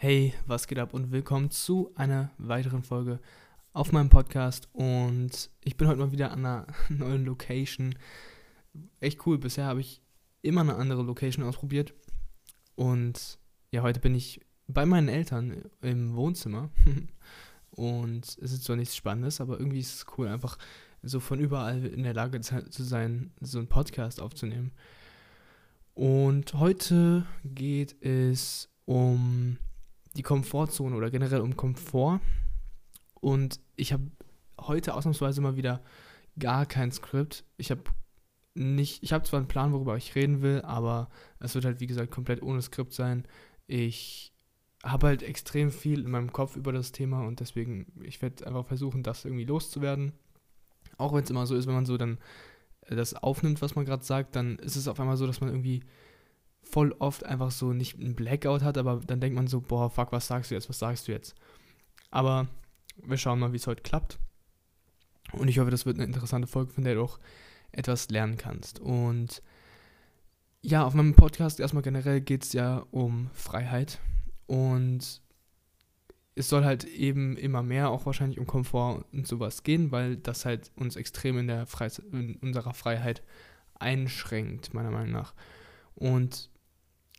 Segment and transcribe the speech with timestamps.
[0.00, 3.18] Hey, was geht ab und willkommen zu einer weiteren Folge
[3.72, 4.68] auf meinem Podcast.
[4.72, 7.96] Und ich bin heute mal wieder an einer neuen Location.
[9.00, 10.00] Echt cool, bisher habe ich
[10.40, 11.94] immer eine andere Location ausprobiert.
[12.76, 13.40] Und
[13.72, 16.70] ja, heute bin ich bei meinen Eltern im Wohnzimmer.
[17.72, 20.58] und es ist zwar nichts Spannendes, aber irgendwie ist es cool, einfach
[21.02, 24.70] so von überall in der Lage zu sein, so einen Podcast aufzunehmen.
[25.94, 29.58] Und heute geht es um
[30.16, 32.20] die Komfortzone oder generell um Komfort.
[33.20, 34.10] Und ich habe
[34.60, 35.82] heute ausnahmsweise mal wieder
[36.38, 37.44] gar kein Skript.
[37.56, 37.82] Ich habe
[38.54, 41.08] nicht, ich habe zwar einen Plan, worüber ich reden will, aber
[41.40, 43.26] es wird halt wie gesagt komplett ohne Skript sein.
[43.66, 44.32] Ich
[44.84, 48.66] habe halt extrem viel in meinem Kopf über das Thema und deswegen, ich werde einfach
[48.66, 50.12] versuchen, das irgendwie loszuwerden.
[50.96, 52.18] Auch wenn es immer so ist, wenn man so dann
[52.82, 55.50] äh, das aufnimmt, was man gerade sagt, dann ist es auf einmal so, dass man
[55.50, 55.82] irgendwie
[56.62, 60.12] voll oft einfach so nicht einen Blackout hat, aber dann denkt man so, boah, fuck,
[60.12, 61.34] was sagst du jetzt, was sagst du jetzt?
[62.10, 62.48] Aber
[63.02, 64.18] wir schauen mal, wie es heute klappt.
[65.32, 67.18] Und ich hoffe, das wird eine interessante Folge, von der du auch
[67.72, 68.80] etwas lernen kannst.
[68.80, 69.42] Und
[70.62, 74.00] ja, auf meinem Podcast erstmal generell geht es ja um Freiheit.
[74.46, 75.20] Und
[76.34, 80.44] es soll halt eben immer mehr auch wahrscheinlich um Komfort und sowas gehen, weil das
[80.44, 83.22] halt uns extrem in, der Freizeit, in unserer Freiheit
[83.78, 85.34] einschränkt, meiner Meinung nach.
[85.94, 86.50] Und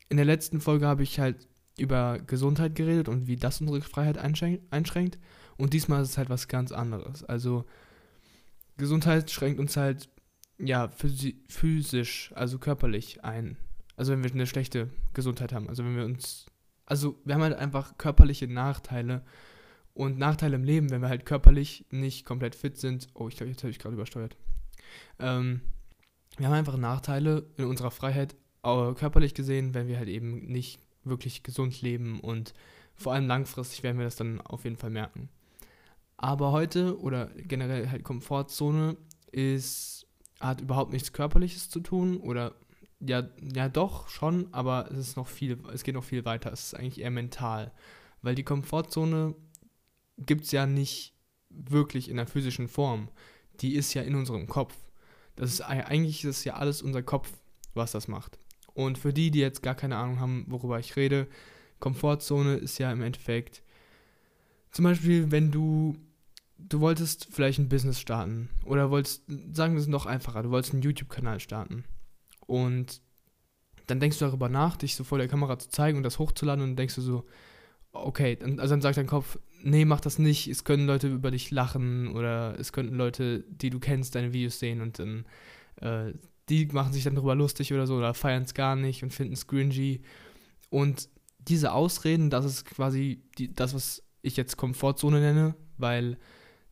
[0.10, 4.18] in der letzten Folge habe ich halt über Gesundheit geredet und wie das unsere Freiheit
[4.18, 5.20] einschränkt.
[5.58, 7.24] Und diesmal ist es halt was ganz anderes.
[7.24, 7.66] Also
[8.78, 10.10] Gesundheit schränkt uns halt
[10.58, 13.58] ja physisch, also körperlich ein.
[13.96, 15.70] Also wenn wir eine schlechte Gesundheit haben.
[15.70, 16.46] Also wenn wir uns,
[16.86, 19.24] also wir haben halt einfach körperliche Nachteile
[19.94, 23.08] und Nachteile im Leben, wenn wir halt körperlich nicht komplett fit sind.
[23.14, 24.38] Oh, ich glaube, jetzt habe ich gerade übersteuert.
[25.20, 25.62] Ähm,
[26.38, 31.44] wir haben einfach Nachteile in unserer Freiheit körperlich gesehen, wenn wir halt eben nicht wirklich
[31.44, 32.54] gesund leben und
[32.96, 35.30] vor allem langfristig werden wir das dann auf jeden Fall merken.
[36.18, 38.98] Aber heute oder generell halt Komfortzone
[39.32, 40.06] ist,
[40.42, 42.56] hat überhaupt nichts Körperliches zu tun oder
[43.00, 46.52] ja, ja doch schon, aber es ist noch viel, es geht noch viel weiter.
[46.52, 47.72] Es ist eigentlich eher mental.
[48.22, 49.36] Weil die Komfortzone
[50.18, 51.14] gibt es ja nicht
[51.50, 53.10] wirklich in der physischen Form.
[53.62, 54.76] Die ist ja in unserem Kopf.
[55.38, 57.32] Das ist eigentlich ist ja alles unser Kopf,
[57.74, 58.38] was das macht.
[58.80, 61.28] Und für die, die jetzt gar keine Ahnung haben, worüber ich rede,
[61.80, 63.62] Komfortzone ist ja im Endeffekt
[64.72, 65.98] zum Beispiel, wenn du
[66.58, 70.74] du wolltest vielleicht ein Business starten oder wolltest, sagen wir es noch einfacher, du wolltest
[70.74, 71.84] einen YouTube-Kanal starten
[72.48, 73.02] und
[73.88, 76.64] dann denkst du darüber nach, dich so vor der Kamera zu zeigen und das hochzuladen
[76.64, 77.26] und dann denkst du so,
[77.92, 81.52] okay, also dann sagt dein Kopf, nee, mach das nicht, es können Leute über dich
[81.52, 85.26] lachen oder es könnten Leute, die du kennst, deine Videos sehen und dann
[85.82, 86.14] äh,
[86.50, 89.34] die machen sich dann darüber lustig oder so oder feiern es gar nicht und finden
[89.34, 90.02] es cringy.
[90.70, 96.18] Und diese Ausreden, das ist quasi die, das, was ich jetzt Komfortzone nenne, weil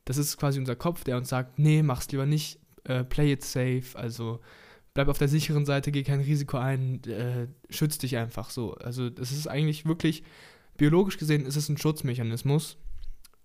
[0.06, 3.44] das ist quasi unser Kopf, der uns sagt, nee, mach's lieber nicht, äh, play it
[3.44, 4.40] safe, also
[4.94, 8.74] bleib auf der sicheren Seite, geh kein Risiko ein, äh, schütz dich einfach so.
[8.76, 10.24] Also das ist eigentlich wirklich,
[10.78, 12.78] biologisch gesehen ist es ein Schutzmechanismus.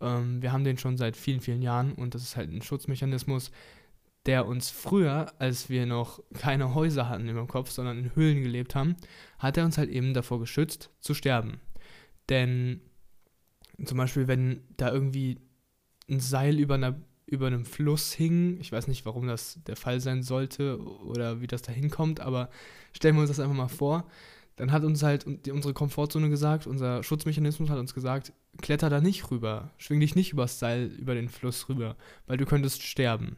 [0.00, 3.50] Ähm, wir haben den schon seit vielen, vielen Jahren und das ist halt ein Schutzmechanismus,
[4.26, 8.74] der uns früher, als wir noch keine Häuser hatten im Kopf, sondern in Höhlen gelebt
[8.74, 8.96] haben,
[9.38, 11.60] hat er uns halt eben davor geschützt, zu sterben.
[12.28, 12.80] Denn
[13.84, 15.40] zum Beispiel, wenn da irgendwie
[16.08, 20.00] ein Seil über, einer, über einem Fluss hing, ich weiß nicht, warum das der Fall
[20.00, 22.48] sein sollte oder wie das da hinkommt, aber
[22.92, 24.06] stellen wir uns das einfach mal vor,
[24.56, 29.30] dann hat uns halt unsere Komfortzone gesagt, unser Schutzmechanismus hat uns gesagt, kletter da nicht
[29.30, 31.96] rüber, schwing dich nicht übers Seil über den Fluss rüber,
[32.26, 33.36] weil du könntest sterben.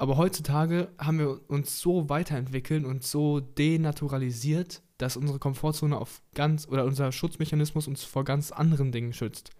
[0.00, 6.66] Aber heutzutage haben wir uns so weiterentwickelt und so denaturalisiert, dass unsere Komfortzone auf ganz
[6.66, 9.50] oder unser Schutzmechanismus uns vor ganz anderen Dingen schützt.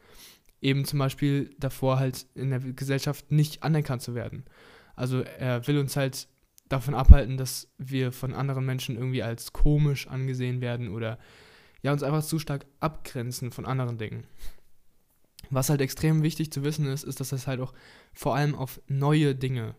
[0.62, 4.46] Eben zum Beispiel davor halt in der Gesellschaft nicht anerkannt zu werden.
[4.96, 6.26] Also er will uns halt
[6.70, 11.18] davon abhalten, dass wir von anderen Menschen irgendwie als komisch angesehen werden oder
[11.82, 14.24] ja uns einfach zu stark abgrenzen von anderen Dingen.
[15.50, 17.74] Was halt extrem wichtig zu wissen ist, ist, dass es halt auch
[18.14, 19.74] vor allem auf neue Dinge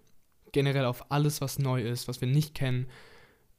[0.51, 2.87] generell auf alles, was neu ist, was wir nicht kennen,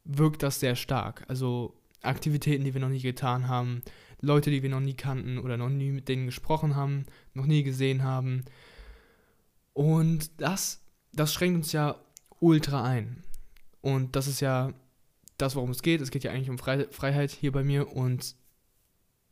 [0.05, 1.25] wirkt das sehr stark.
[1.29, 3.83] Also Aktivitäten, die wir noch nie getan haben,
[4.21, 7.05] Leute, die wir noch nie kannten oder noch nie mit denen gesprochen haben,
[7.35, 8.45] noch nie gesehen haben.
[9.73, 10.81] Und das,
[11.13, 11.97] das schränkt uns ja
[12.41, 13.23] ultra ein.
[13.81, 14.73] Und das ist ja
[15.39, 16.01] das, worum es geht.
[16.01, 18.37] Es geht ja eigentlich um Freiheit hier bei mir und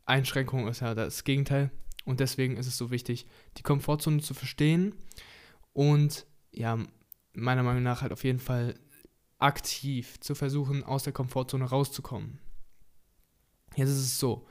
[0.06, 1.70] Einschränkung ist ja das Gegenteil.
[2.04, 3.26] Und deswegen ist es so wichtig,
[3.58, 4.94] die Komfortzone zu verstehen
[5.72, 6.78] und ja,
[7.32, 8.74] meiner Meinung nach halt auf jeden Fall
[9.38, 12.38] aktiv zu versuchen, aus der Komfortzone rauszukommen.
[13.76, 14.46] Jetzt ist es so.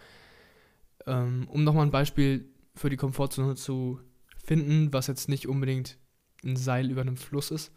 [1.05, 3.99] Ähm, um nochmal ein Beispiel für die Komfortzone zu
[4.43, 5.97] finden, was jetzt nicht unbedingt
[6.43, 7.71] ein Seil über einem Fluss ist.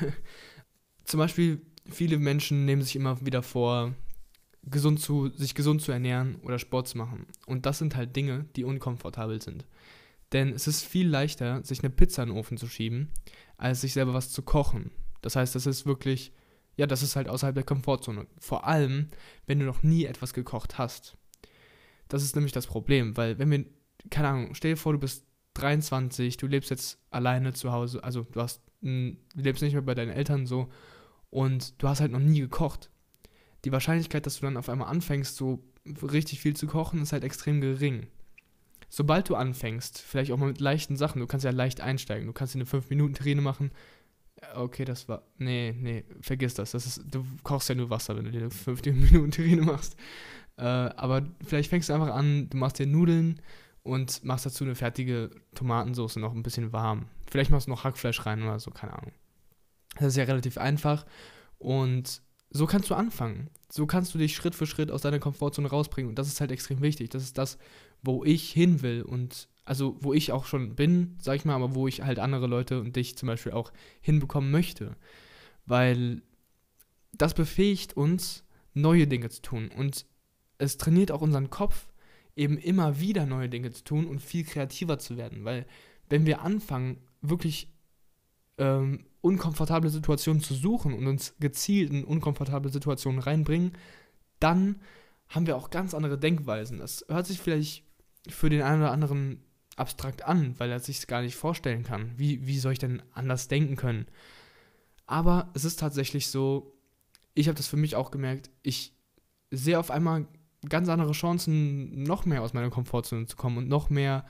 [1.04, 3.94] Zum Beispiel, viele Menschen nehmen sich immer wieder vor,
[4.64, 7.26] gesund zu, sich gesund zu ernähren oder Sport zu machen.
[7.46, 9.64] Und das sind halt Dinge, die unkomfortabel sind.
[10.32, 13.08] Denn es ist viel leichter, sich eine Pizza in den Ofen zu schieben,
[13.58, 14.90] als sich selber was zu kochen.
[15.20, 16.32] Das heißt, das ist wirklich,
[16.76, 18.26] ja, das ist halt außerhalb der Komfortzone.
[18.38, 19.08] Vor allem,
[19.46, 21.18] wenn du noch nie etwas gekocht hast.
[22.08, 23.66] Das ist nämlich das Problem, weil wenn wir,
[24.10, 28.22] keine Ahnung, stell dir vor, du bist 23, du lebst jetzt alleine zu Hause, also
[28.22, 30.68] du hast, du lebst nicht mehr bei deinen Eltern so
[31.30, 32.90] und du hast halt noch nie gekocht.
[33.64, 35.64] Die Wahrscheinlichkeit, dass du dann auf einmal anfängst, so
[36.00, 38.06] richtig viel zu kochen, ist halt extrem gering.
[38.88, 42.32] Sobald du anfängst, vielleicht auch mal mit leichten Sachen, du kannst ja leicht einsteigen, du
[42.32, 43.70] kannst dir eine 5-Minuten-Terrine machen.
[44.54, 45.22] Okay, das war.
[45.36, 46.70] Nee, nee, vergiss das.
[46.70, 49.96] das ist, du kochst ja nur Wasser, wenn du dir eine 5-Minuten-Terrine machst.
[50.56, 53.40] Äh, aber vielleicht fängst du einfach an, du machst dir Nudeln
[53.82, 57.06] und machst dazu eine fertige Tomatensauce noch ein bisschen warm.
[57.30, 59.12] Vielleicht machst du noch Hackfleisch rein oder so, keine Ahnung.
[59.96, 61.06] Das ist ja relativ einfach
[61.58, 63.50] und so kannst du anfangen.
[63.70, 66.50] So kannst du dich Schritt für Schritt aus deiner Komfortzone rausbringen und das ist halt
[66.50, 67.10] extrem wichtig.
[67.10, 67.58] Das ist das,
[68.02, 71.74] wo ich hin will und also wo ich auch schon bin, sag ich mal, aber
[71.74, 74.96] wo ich halt andere Leute und dich zum Beispiel auch hinbekommen möchte.
[75.66, 76.22] Weil
[77.12, 80.06] das befähigt uns, neue Dinge zu tun und
[80.58, 81.88] es trainiert auch unseren Kopf,
[82.36, 85.44] eben immer wieder neue Dinge zu tun und viel kreativer zu werden.
[85.44, 85.66] Weil
[86.08, 87.68] wenn wir anfangen, wirklich
[88.58, 93.72] ähm, unkomfortable Situationen zu suchen und uns gezielt in unkomfortable Situationen reinbringen,
[94.40, 94.80] dann
[95.28, 96.78] haben wir auch ganz andere Denkweisen.
[96.78, 97.84] Das hört sich vielleicht
[98.28, 99.42] für den einen oder anderen
[99.76, 102.12] abstrakt an, weil er sich gar nicht vorstellen kann.
[102.16, 104.06] Wie, wie soll ich denn anders denken können?
[105.06, 106.74] Aber es ist tatsächlich so,
[107.34, 108.92] ich habe das für mich auch gemerkt, ich
[109.50, 110.26] sehe auf einmal
[110.68, 114.26] ganz andere Chancen, noch mehr aus meiner Komfortzone zu kommen und noch mehr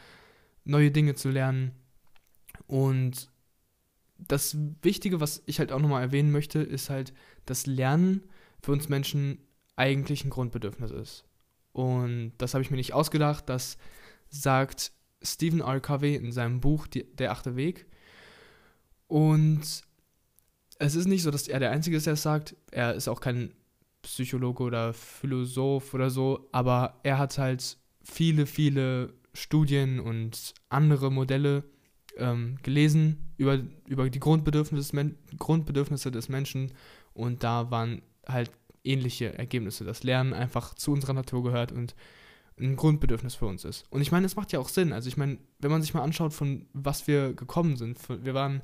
[0.64, 1.72] neue Dinge zu lernen.
[2.66, 3.30] Und
[4.18, 7.14] das Wichtige, was ich halt auch nochmal erwähnen möchte, ist halt,
[7.46, 8.22] dass Lernen
[8.62, 9.38] für uns Menschen
[9.76, 11.24] eigentlich ein Grundbedürfnis ist.
[11.72, 13.78] Und das habe ich mir nicht ausgedacht, das
[14.28, 14.92] sagt
[15.22, 15.80] Stephen R.
[15.80, 17.86] Covey in seinem Buch Der achte Weg.
[19.06, 19.82] Und
[20.78, 22.56] es ist nicht so, dass er der Einzige ist, der es sagt.
[22.70, 23.52] Er ist auch kein
[24.02, 31.64] Psychologe oder Philosoph oder so, aber er hat halt viele, viele Studien und andere Modelle
[32.16, 36.72] ähm, gelesen über, über die Grundbedürfnisse Grundbedürfnisse des Menschen
[37.12, 38.50] und da waren halt
[38.88, 41.94] ähnliche Ergebnisse, dass Lernen einfach zu unserer Natur gehört und
[42.60, 43.84] ein Grundbedürfnis für uns ist.
[43.90, 44.92] Und ich meine, es macht ja auch Sinn.
[44.92, 48.62] Also ich meine, wenn man sich mal anschaut, von was wir gekommen sind, wir waren,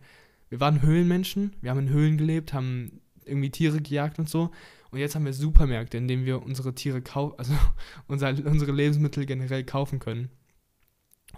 [0.49, 4.51] wir waren Höhlenmenschen, wir haben in Höhlen gelebt, haben irgendwie Tiere gejagt und so.
[4.91, 7.53] Und jetzt haben wir Supermärkte, in denen wir unsere Tiere kaufen, also
[8.07, 10.31] unser, unsere Lebensmittel generell kaufen können.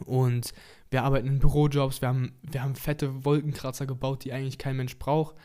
[0.05, 0.53] Und
[0.91, 4.99] wir arbeiten in Bürojobs, wir haben, wir haben fette Wolkenkratzer gebaut, die eigentlich kein Mensch
[4.99, 5.37] braucht.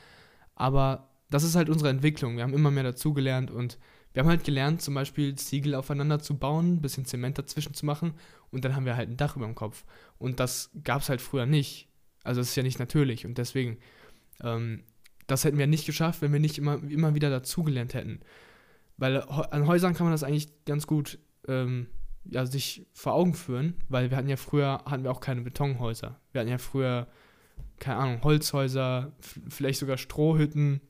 [0.55, 2.35] Aber das ist halt unsere Entwicklung.
[2.37, 3.79] Wir haben immer mehr dazugelernt und
[4.13, 7.85] wir haben halt gelernt, zum Beispiel Ziegel aufeinander zu bauen, ein bisschen Zement dazwischen zu
[7.85, 8.13] machen
[8.51, 9.85] und dann haben wir halt ein Dach über dem Kopf.
[10.17, 11.87] Und das gab es halt früher nicht.
[12.23, 13.79] Also es ist ja nicht natürlich und deswegen
[14.43, 14.83] ähm,
[15.31, 18.19] das hätten wir nicht geschafft, wenn wir nicht immer, immer wieder dazugelernt hätten.
[18.97, 21.87] Weil an Häusern kann man das eigentlich ganz gut ähm,
[22.25, 26.19] ja, sich vor Augen führen, weil wir hatten ja früher, hatten wir auch keine Betonhäuser.
[26.31, 27.07] Wir hatten ja früher,
[27.79, 29.13] keine Ahnung, Holzhäuser,
[29.49, 30.81] vielleicht sogar Strohhütten.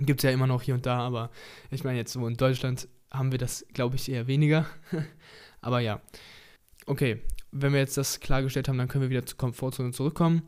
[0.00, 1.30] Gibt es ja immer noch hier und da, aber
[1.70, 4.66] ich meine, jetzt so in Deutschland haben wir das, glaube ich, eher weniger.
[5.60, 6.00] aber ja.
[6.86, 7.22] Okay,
[7.52, 10.42] wenn wir jetzt das klargestellt haben, dann können wir wieder zur Komfortzone zurückkommen.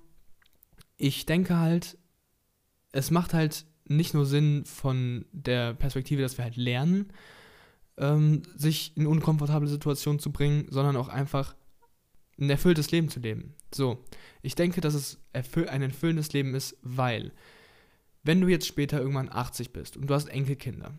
[0.96, 1.96] Ich denke halt,
[2.92, 7.12] es macht halt nicht nur Sinn von der Perspektive, dass wir halt lernen,
[7.98, 11.54] ähm, sich in unkomfortable Situationen zu bringen, sondern auch einfach
[12.38, 13.54] ein erfülltes Leben zu leben.
[13.72, 14.04] So,
[14.42, 17.32] ich denke, dass es erfüll ein erfüllendes Leben ist, weil,
[18.26, 20.92] wenn du jetzt später irgendwann 80 bist und du hast Enkelkinder,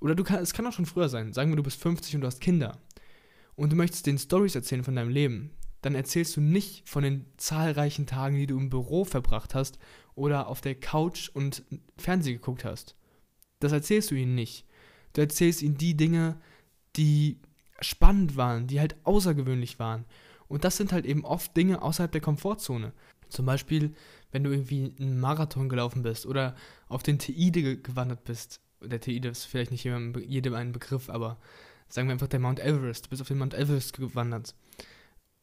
[0.00, 2.20] oder du kann, es kann auch schon früher sein, sagen wir, du bist 50 und
[2.22, 2.78] du hast Kinder,
[3.54, 5.50] und du möchtest den Stories erzählen von deinem Leben,
[5.82, 9.78] dann erzählst du nicht von den zahlreichen Tagen, die du im Büro verbracht hast
[10.14, 11.64] oder auf der Couch und
[11.96, 12.96] Fernsehen geguckt hast.
[13.60, 14.66] Das erzählst du ihnen nicht.
[15.12, 16.40] Du erzählst ihnen die Dinge,
[16.96, 17.40] die
[17.80, 20.04] spannend waren, die halt außergewöhnlich waren.
[20.48, 22.92] Und das sind halt eben oft Dinge außerhalb der Komfortzone.
[23.32, 23.94] Zum Beispiel,
[24.30, 26.54] wenn du irgendwie einen Marathon gelaufen bist oder
[26.88, 28.60] auf den Teide gewandert bist.
[28.82, 31.38] Der Teide ist vielleicht nicht jedem, jedem ein Begriff, aber
[31.88, 33.06] sagen wir einfach der Mount Everest.
[33.06, 34.54] Du bist auf den Mount Everest gewandert.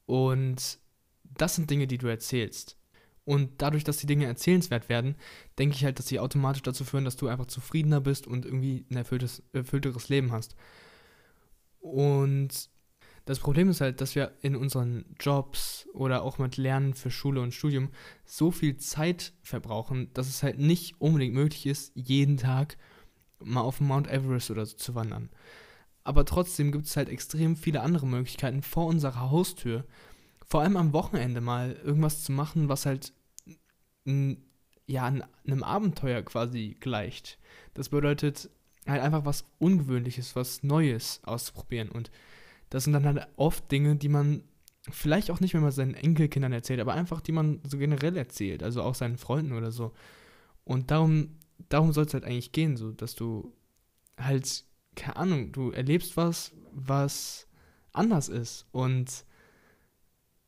[0.05, 0.79] Und
[1.23, 2.77] das sind Dinge, die du erzählst.
[3.25, 5.15] Und dadurch, dass die Dinge erzählenswert werden,
[5.59, 8.85] denke ich halt, dass sie automatisch dazu führen, dass du einfach zufriedener bist und irgendwie
[8.89, 10.55] ein erfülltes, erfüllteres Leben hast.
[11.79, 12.69] Und
[13.29, 17.41] Das Problem ist halt, dass wir in unseren Jobs oder auch mit Lernen für Schule
[17.41, 17.89] und Studium
[18.25, 22.75] so viel Zeit verbrauchen, dass es halt nicht unbedingt möglich ist, jeden Tag
[23.37, 25.29] mal auf Mount Everest oder so zu wandern.
[26.03, 29.85] Aber trotzdem gibt es halt extrem viele andere Möglichkeiten vor unserer Haustür.
[30.47, 33.13] Vor allem am Wochenende mal irgendwas zu machen, was halt
[34.87, 37.37] ja, einem Abenteuer quasi gleicht.
[37.75, 38.49] Das bedeutet
[38.87, 41.89] halt einfach was Ungewöhnliches, was Neues auszuprobieren.
[41.89, 42.09] Und
[42.69, 44.43] das sind dann halt oft Dinge, die man
[44.89, 48.63] vielleicht auch nicht, wenn man seinen Enkelkindern erzählt, aber einfach, die man so generell erzählt,
[48.63, 49.93] also auch seinen Freunden oder so.
[50.63, 51.37] Und darum,
[51.69, 53.53] darum soll es halt eigentlich gehen, so, dass du
[54.17, 57.47] halt, keine Ahnung, du erlebst was, was
[57.91, 58.67] anders ist.
[58.71, 59.25] Und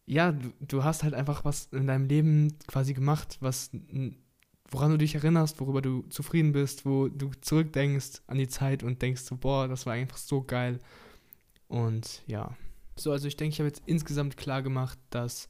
[0.06, 3.72] ja, du, du hast halt einfach was in deinem Leben quasi gemacht, was
[4.72, 9.02] woran du dich erinnerst, worüber du zufrieden bist, wo du zurückdenkst an die Zeit und
[9.02, 10.80] denkst so, boah, das war einfach so geil.
[11.72, 12.58] Und ja.
[12.98, 15.48] So, also ich denke, ich habe jetzt insgesamt klar gemacht, dass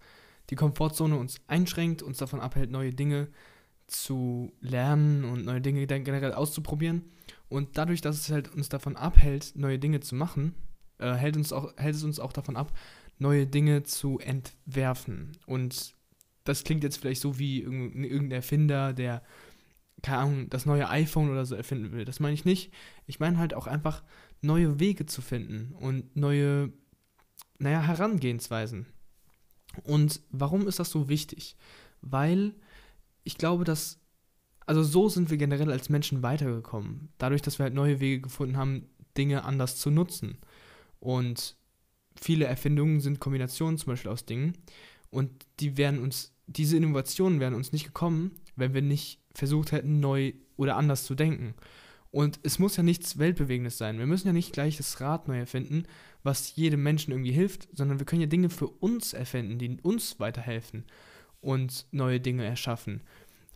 [0.51, 3.27] die Komfortzone uns einschränkt, uns davon abhält, neue Dinge
[3.87, 7.11] zu lernen und neue Dinge generell auszuprobieren.
[7.49, 10.53] Und dadurch, dass es halt uns davon abhält, neue Dinge zu machen,
[10.99, 12.71] äh, hält, uns auch, hält es uns auch davon ab,
[13.17, 15.31] neue Dinge zu entwerfen.
[15.47, 15.95] Und
[16.43, 19.23] das klingt jetzt vielleicht so wie irgendein Erfinder, der,
[20.03, 22.05] keine Ahnung, das neue iPhone oder so erfinden will.
[22.05, 22.71] Das meine ich nicht.
[23.07, 24.03] Ich meine halt auch einfach
[24.41, 26.71] neue Wege zu finden und neue,
[27.59, 28.87] naja, Herangehensweisen.
[29.83, 31.55] Und warum ist das so wichtig?
[32.01, 32.55] Weil
[33.23, 33.99] ich glaube, dass,
[34.65, 37.09] also so sind wir generell als Menschen weitergekommen.
[37.17, 40.37] Dadurch, dass wir halt neue Wege gefunden haben, Dinge anders zu nutzen.
[40.99, 41.55] Und
[42.19, 44.57] viele Erfindungen sind Kombinationen zum Beispiel aus Dingen.
[45.09, 49.99] Und die wären uns, diese Innovationen wären uns nicht gekommen, wenn wir nicht versucht hätten,
[49.99, 51.53] neu oder anders zu denken.
[52.11, 53.97] Und es muss ja nichts Weltbewegendes sein.
[53.97, 55.85] Wir müssen ja nicht gleich das Rad neu erfinden,
[56.23, 60.19] was jedem Menschen irgendwie hilft, sondern wir können ja Dinge für uns erfinden, die uns
[60.19, 60.83] weiterhelfen
[61.39, 63.01] und neue Dinge erschaffen.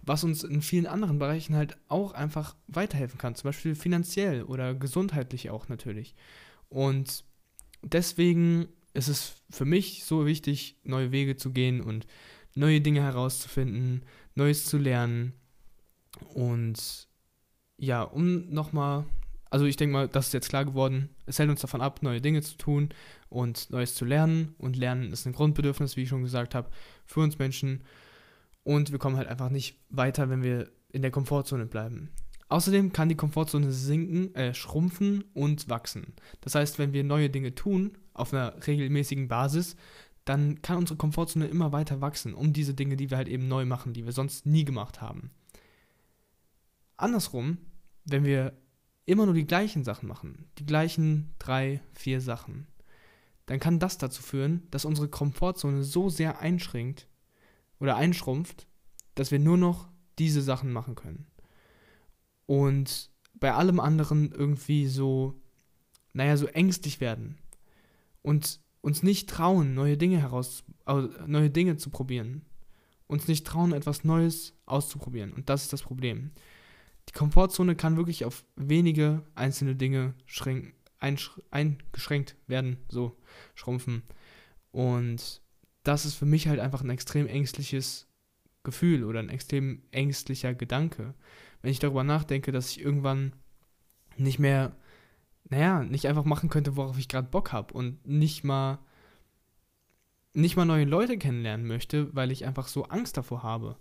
[0.02, 4.74] Was uns in vielen anderen Bereichen halt auch einfach weiterhelfen kann, zum Beispiel finanziell oder
[4.74, 6.16] gesundheitlich auch natürlich.
[6.70, 7.26] Und
[7.82, 12.08] deswegen ist es für mich so wichtig, neue Wege zu gehen und
[12.54, 14.04] neue Dinge herauszufinden,
[14.36, 15.34] Neues zu lernen.
[16.34, 17.08] Und
[17.78, 19.06] ja, um nochmal,
[19.50, 22.22] also ich denke mal, das ist jetzt klar geworden, es hält uns davon ab, neue
[22.22, 22.90] Dinge zu tun
[23.30, 24.56] und Neues zu lernen.
[24.58, 26.70] Und Lernen ist ein Grundbedürfnis, wie ich schon gesagt habe,
[27.06, 27.84] für uns Menschen.
[28.64, 32.10] Und wir kommen halt einfach nicht weiter, wenn wir in der Komfortzone bleiben.
[32.48, 36.14] Außerdem kann die Komfortzone sinken, äh, schrumpfen und wachsen.
[36.42, 39.76] Das heißt, wenn wir neue Dinge tun, auf einer regelmäßigen Basis,
[40.26, 43.66] dann kann unsere Komfortzone immer weiter wachsen, um diese Dinge, die wir halt eben neu
[43.66, 45.32] machen, die wir sonst nie gemacht haben.
[46.98, 47.58] Andersrum,
[48.06, 48.54] wenn wir
[49.06, 52.68] immer nur die gleichen Sachen machen, die gleichen drei, vier Sachen,
[53.46, 57.08] dann kann das dazu führen, dass unsere Komfortzone so sehr einschränkt
[57.80, 58.68] oder einschrumpft,
[59.14, 61.28] dass wir nur noch diese Sachen machen können
[62.46, 65.42] und bei allem anderen irgendwie so,
[66.14, 67.38] naja, so ängstlich werden
[68.22, 70.64] und uns nicht trauen, neue Dinge heraus,
[71.28, 72.46] neue Dinge zu probieren.
[73.08, 75.34] Uns nicht trauen, etwas Neues auszuprobieren.
[75.34, 76.32] Und das ist das Problem.
[77.10, 80.16] Die Komfortzone kann wirklich auf wenige einzelne Dinge
[81.00, 83.18] eingeschränkt werden, so
[83.54, 84.04] schrumpfen.
[84.72, 85.42] Und
[85.84, 88.08] das ist für mich halt einfach ein extrem ängstliches
[88.64, 91.14] Gefühl oder ein extrem ängstlicher Gedanke
[91.66, 93.34] wenn ich darüber nachdenke, dass ich irgendwann
[94.18, 94.76] nicht mehr,
[95.50, 98.78] naja, nicht einfach machen könnte, worauf ich gerade Bock habe und nicht mal,
[100.36, 103.78] nicht mal neue Leute kennenlernen möchte, weil ich einfach so Angst davor habe,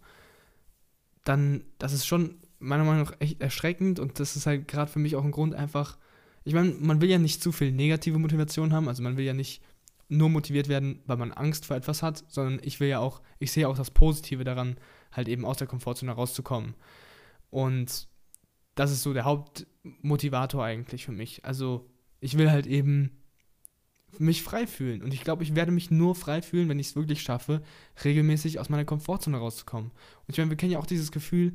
[1.25, 4.99] dann, das ist schon meiner Meinung nach echt erschreckend und das ist halt gerade für
[4.99, 5.99] mich auch ein Grund einfach,
[6.45, 9.35] ich meine, man will ja nicht zu viel negative Motivation haben, also man will ja
[9.35, 9.63] nicht
[10.09, 13.53] nur motiviert werden, weil man Angst vor etwas hat, sondern ich will ja auch, ich
[13.53, 14.77] sehe auch das Positive daran,
[15.13, 16.75] halt eben aus der Komfortzone rauszukommen.
[17.51, 18.09] Und
[18.75, 21.45] das ist so der Hauptmotivator eigentlich für mich.
[21.45, 21.89] Also
[22.21, 23.23] ich will halt eben
[24.19, 25.03] mich frei fühlen.
[25.03, 27.63] Und ich glaube, ich werde mich nur frei fühlen, wenn ich es wirklich schaffe,
[28.05, 29.91] regelmäßig aus meiner Komfortzone rauszukommen.
[29.91, 31.55] Und ich meine, wir kennen ja auch dieses Gefühl,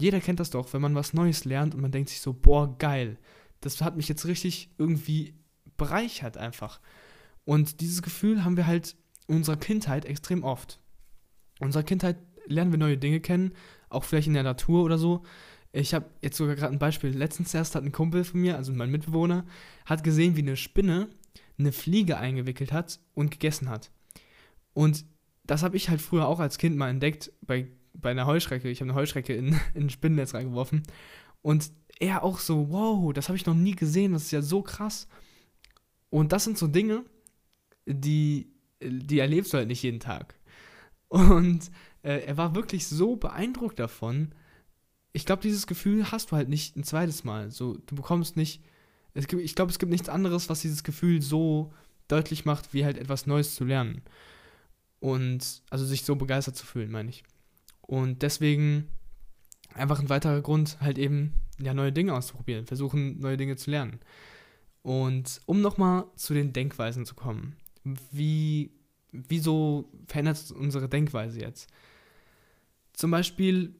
[0.00, 2.76] jeder kennt das doch, wenn man was Neues lernt und man denkt sich so, boah,
[2.78, 3.18] geil.
[3.60, 5.34] Das hat mich jetzt richtig irgendwie
[5.76, 6.80] bereichert einfach.
[7.44, 10.80] Und dieses Gefühl haben wir halt in unserer Kindheit extrem oft.
[11.58, 13.52] In unserer Kindheit lernen wir neue Dinge kennen,
[13.88, 15.22] auch vielleicht in der Natur oder so.
[15.72, 17.10] Ich habe jetzt sogar gerade ein Beispiel.
[17.10, 19.44] Letztens erst hat ein Kumpel von mir, also mein Mitbewohner,
[19.86, 21.08] hat gesehen, wie eine Spinne
[21.58, 23.90] eine Fliege eingewickelt hat und gegessen hat.
[24.72, 25.04] Und
[25.44, 28.68] das habe ich halt früher auch als Kind mal entdeckt bei, bei einer Heuschrecke.
[28.68, 30.82] Ich habe eine Heuschrecke in, in ein Spinnennetz reingeworfen.
[31.42, 34.62] Und er auch so, wow, das habe ich noch nie gesehen, das ist ja so
[34.62, 35.06] krass.
[36.08, 37.04] Und das sind so Dinge,
[37.86, 40.34] die, die erlebst du halt nicht jeden Tag.
[41.08, 41.70] Und
[42.02, 44.34] äh, er war wirklich so beeindruckt davon.
[45.12, 47.50] Ich glaube, dieses Gefühl hast du halt nicht ein zweites Mal.
[47.50, 48.62] So, du bekommst nicht.
[49.12, 51.72] Es gibt, ich glaube, es gibt nichts anderes, was dieses Gefühl so
[52.08, 54.02] deutlich macht, wie halt etwas Neues zu lernen.
[55.00, 57.24] Und also sich so begeistert zu fühlen, meine ich.
[57.90, 58.86] Und deswegen
[59.74, 63.98] einfach ein weiterer Grund, halt eben ja, neue Dinge auszuprobieren, versuchen, neue Dinge zu lernen.
[64.82, 67.56] Und um nochmal zu den Denkweisen zu kommen,
[68.12, 68.70] wie,
[69.10, 71.68] wieso verändert unsere Denkweise jetzt?
[72.92, 73.74] Zum Beispiel,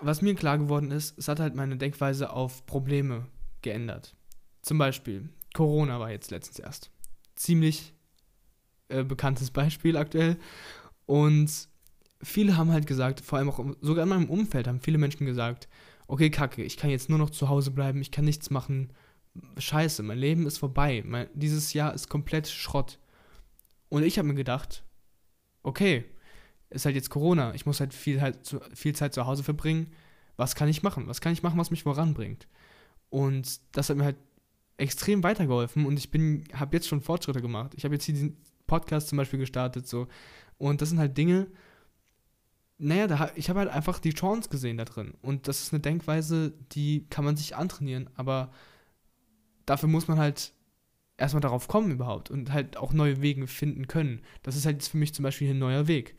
[0.00, 3.26] was mir klar geworden ist, es hat halt meine Denkweise auf Probleme
[3.60, 4.16] geändert.
[4.62, 6.90] Zum Beispiel, Corona war jetzt letztens erst.
[7.34, 7.92] Ziemlich
[8.88, 10.38] äh, bekanntes Beispiel aktuell.
[11.04, 11.68] Und
[12.24, 15.68] viele haben halt gesagt, vor allem auch sogar in meinem Umfeld haben viele Menschen gesagt,
[16.06, 18.92] okay, kacke, ich kann jetzt nur noch zu Hause bleiben, ich kann nichts machen.
[19.58, 21.02] Scheiße, mein Leben ist vorbei.
[21.06, 22.98] Mein, dieses Jahr ist komplett Schrott.
[23.88, 24.84] Und ich habe mir gedacht,
[25.62, 26.04] okay,
[26.70, 29.92] ist halt jetzt Corona, ich muss halt viel, halt zu, viel Zeit zu Hause verbringen.
[30.36, 31.06] Was kann ich machen?
[31.06, 32.48] Was kann ich machen, was mich voranbringt?
[33.10, 34.16] Und das hat mir halt
[34.76, 37.72] extrem weitergeholfen und ich bin, habe jetzt schon Fortschritte gemacht.
[37.76, 40.08] Ich habe jetzt hier diesen Podcast zum Beispiel gestartet, so.
[40.58, 41.46] Und das sind halt Dinge,
[42.84, 45.14] naja, da, ich habe halt einfach die Chance gesehen da drin.
[45.22, 48.52] Und das ist eine Denkweise, die kann man sich antrainieren, aber
[49.64, 50.52] dafür muss man halt
[51.16, 54.20] erstmal darauf kommen überhaupt und halt auch neue Wege finden können.
[54.42, 56.14] Das ist halt jetzt für mich zum Beispiel ein neuer Weg.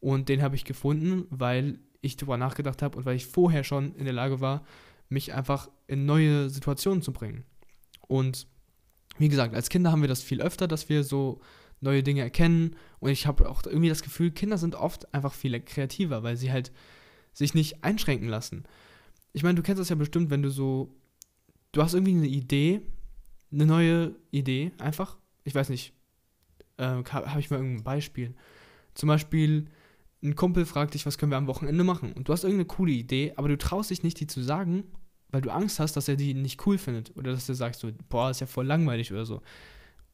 [0.00, 3.94] Und den habe ich gefunden, weil ich darüber nachgedacht habe und weil ich vorher schon
[3.96, 4.64] in der Lage war,
[5.10, 7.44] mich einfach in neue Situationen zu bringen.
[8.06, 8.46] Und
[9.18, 11.40] wie gesagt, als Kinder haben wir das viel öfter, dass wir so
[11.80, 12.76] neue Dinge erkennen.
[13.00, 16.52] Und ich habe auch irgendwie das Gefühl, Kinder sind oft einfach viel kreativer, weil sie
[16.52, 16.72] halt
[17.32, 18.64] sich nicht einschränken lassen.
[19.32, 20.94] Ich meine, du kennst das ja bestimmt, wenn du so,
[21.72, 22.82] du hast irgendwie eine Idee,
[23.52, 25.16] eine neue Idee, einfach.
[25.44, 25.92] Ich weiß nicht,
[26.76, 28.34] äh, habe ich mal irgendein Beispiel.
[28.94, 29.66] Zum Beispiel,
[30.22, 32.12] ein Kumpel fragt dich, was können wir am Wochenende machen?
[32.12, 34.84] Und du hast irgendeine coole Idee, aber du traust dich nicht, die zu sagen,
[35.30, 37.16] weil du Angst hast, dass er die nicht cool findet.
[37.16, 39.42] Oder dass du sagst so, boah, ist ja voll langweilig oder so.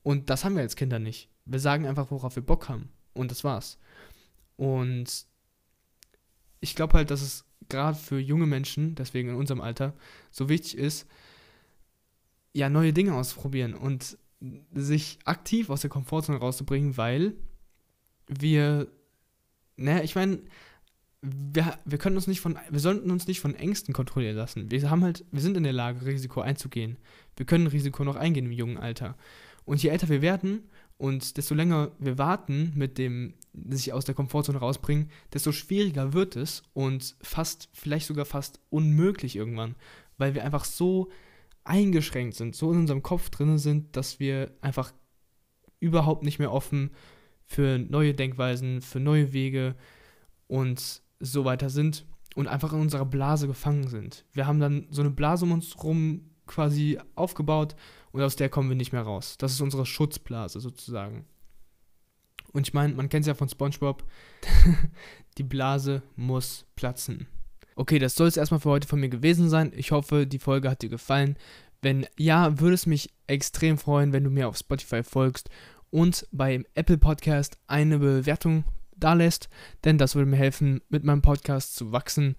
[0.04, 1.28] Und das haben wir als Kinder nicht.
[1.46, 2.90] Wir sagen einfach, worauf wir Bock haben.
[3.14, 3.78] Und das war's.
[4.56, 5.26] Und
[6.60, 9.94] ich glaube halt, dass es gerade für junge Menschen, deswegen in unserem Alter,
[10.30, 11.08] so wichtig ist,
[12.52, 14.16] ja, neue Dinge auszuprobieren und
[14.72, 17.34] sich aktiv aus der Komfortzone rauszubringen, weil
[18.28, 18.86] wir,
[19.76, 20.40] naja, ich meine,
[21.22, 24.70] wir, wir können uns nicht von, wir sollten uns nicht von Ängsten kontrollieren lassen.
[24.70, 26.98] Wir haben halt, wir sind in der Lage, Risiko einzugehen.
[27.36, 29.16] Wir können Risiko noch eingehen im jungen Alter.
[29.64, 34.14] Und je älter wir werden und desto länger wir warten mit dem sich aus der
[34.14, 39.74] Komfortzone rausbringen, desto schwieriger wird es und fast, vielleicht sogar fast unmöglich irgendwann,
[40.18, 41.10] weil wir einfach so
[41.64, 44.92] eingeschränkt sind, so in unserem Kopf drin sind, dass wir einfach
[45.80, 46.90] überhaupt nicht mehr offen
[47.44, 49.74] für neue Denkweisen, für neue Wege
[50.46, 54.24] und so weiter sind und einfach in unserer Blase gefangen sind.
[54.32, 57.76] Wir haben dann so eine Blase um uns rum quasi aufgebaut
[58.14, 59.34] und aus der kommen wir nicht mehr raus.
[59.38, 61.24] Das ist unsere Schutzblase sozusagen.
[62.52, 64.04] Und ich meine, man kennt es ja von SpongeBob,
[65.38, 67.26] die Blase muss platzen.
[67.74, 69.72] Okay, das soll es erstmal für heute von mir gewesen sein.
[69.74, 71.36] Ich hoffe, die Folge hat dir gefallen.
[71.82, 75.50] Wenn ja, würde es mich extrem freuen, wenn du mir auf Spotify folgst
[75.90, 78.62] und beim Apple Podcast eine Bewertung
[78.96, 79.48] da lässt,
[79.82, 82.36] denn das würde mir helfen, mit meinem Podcast zu wachsen.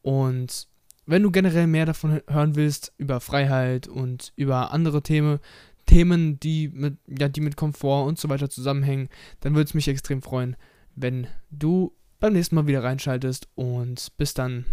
[0.00, 0.66] Und
[1.10, 5.40] wenn du generell mehr davon hören willst, über Freiheit und über andere Themen,
[5.86, 9.08] Themen, die mit, ja, die mit Komfort und so weiter zusammenhängen,
[9.40, 10.56] dann würde es mich extrem freuen,
[10.94, 14.64] wenn du beim nächsten Mal wieder reinschaltest und bis dann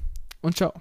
[0.42, 0.80] und ciao.